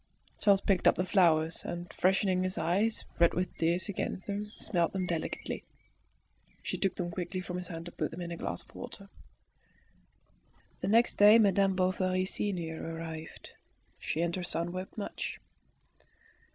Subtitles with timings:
[0.39, 4.93] Charles picked up the flowers, and freshening his eyes, red with tears, against them, smelt
[4.93, 5.63] them delicately.
[6.63, 9.09] She took them quickly from his hand and put them in a glass of water.
[10.79, 13.51] The next day Madame Bovary senior arrived.
[13.99, 15.39] She and her son wept much.